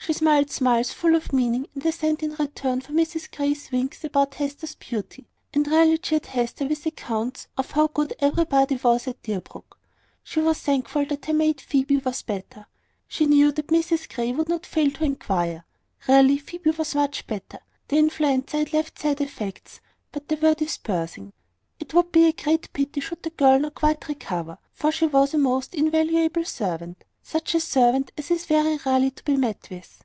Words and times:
She 0.00 0.14
smiled 0.14 0.50
smiles 0.50 0.90
full 0.90 1.14
of 1.14 1.34
meaning 1.34 1.66
and 1.74 1.84
assent 1.84 2.22
in 2.22 2.32
return 2.36 2.80
for 2.80 2.92
Mrs 2.92 3.30
Grey's 3.30 3.70
winks 3.70 4.02
about 4.04 4.36
Hester's 4.36 4.74
beauty; 4.74 5.28
and 5.52 5.66
really 5.66 5.98
cheered 5.98 6.24
Hester 6.24 6.66
with 6.66 6.86
accounts 6.86 7.46
of 7.58 7.72
how 7.72 7.88
good 7.88 8.14
everybody 8.18 8.76
was 8.76 9.06
at 9.06 9.22
Deerbrook. 9.22 9.78
She 10.22 10.40
was 10.40 10.60
thankful 10.60 11.04
that 11.04 11.26
her 11.26 11.34
maid 11.34 11.60
Phoebe 11.60 11.98
was 11.98 12.22
better; 12.22 12.66
she 13.06 13.26
knew 13.26 13.52
that 13.52 13.66
Mrs 13.66 14.08
Grey 14.08 14.32
would 14.32 14.48
not 14.48 14.64
fail 14.64 14.90
to 14.92 15.04
inquire; 15.04 15.66
really 16.08 16.38
Phoebe 16.38 16.70
was 16.70 16.94
very 16.94 17.02
much 17.02 17.26
better; 17.26 17.58
the 17.88 17.98
influenza 17.98 18.56
had 18.60 18.72
left 18.72 18.98
sad 18.98 19.20
effects, 19.20 19.80
but 20.10 20.28
they 20.28 20.36
were 20.36 20.54
dispersing. 20.54 21.34
It 21.80 21.92
would 21.92 22.12
be 22.12 22.28
a 22.30 22.32
pity 22.32 22.70
the 23.20 23.30
girl 23.36 23.56
should 23.56 23.62
not 23.62 23.74
quite 23.74 24.08
recover, 24.08 24.56
for 24.72 24.90
she 24.90 25.06
was 25.06 25.34
a 25.34 25.38
most 25.38 25.74
invaluable 25.74 26.46
servant 26.46 27.04
such 27.20 27.54
a 27.54 27.60
servant 27.60 28.10
as 28.16 28.30
is 28.30 28.46
very 28.46 28.78
rarely 28.86 29.10
to 29.10 29.22
be 29.24 29.36
met 29.36 29.68
with. 29.68 30.02